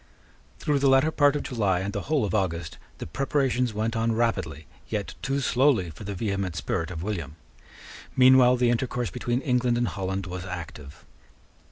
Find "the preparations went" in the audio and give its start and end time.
2.97-3.95